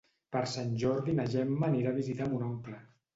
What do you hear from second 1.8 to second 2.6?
a visitar mon